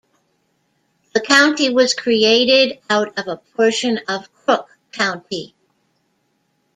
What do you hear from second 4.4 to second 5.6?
Crook County.